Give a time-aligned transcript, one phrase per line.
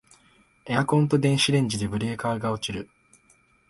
[0.65, 2.89] エアコンと電子レンジでブレーカー落ちる